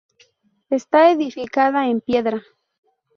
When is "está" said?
0.71-1.11